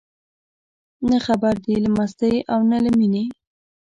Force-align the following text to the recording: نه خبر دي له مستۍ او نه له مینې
نه 1.09 1.17
خبر 1.25 1.53
دي 1.65 1.75
له 1.83 1.89
مستۍ 1.97 2.35
او 2.51 2.59
نه 2.71 2.77
له 2.85 2.91
مینې 2.99 3.23